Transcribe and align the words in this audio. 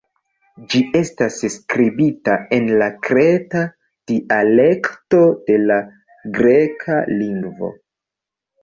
Ĝi 0.69 0.79
estas 0.99 1.35
skribita 1.55 2.39
en 2.57 2.71
la 2.83 2.89
Kreta 3.09 3.63
dialekto 4.13 5.21
de 5.51 5.63
la 5.69 5.81
Greka 6.41 7.01
lingvo. 7.23 7.75